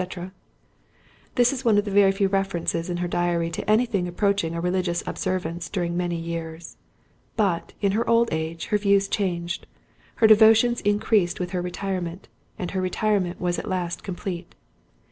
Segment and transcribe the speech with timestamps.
[1.35, 4.59] —this is one of the very few references in her diary to anything approaching a
[4.59, 6.75] religious observance during many years.
[7.35, 9.67] But, in her old age, her views changed;
[10.15, 14.55] her devotions increased with her retirement; and her retirement was at last complete.